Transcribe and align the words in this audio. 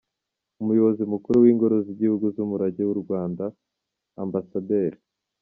Umuyobozi 0.61 1.03
Mukuru 1.13 1.37
Ingoro 1.51 1.75
z’Igihugu 1.85 2.25
z’Umurage 2.35 2.81
w’u 2.89 2.97
Rwanda, 3.03 3.45
Amb. 4.21 4.33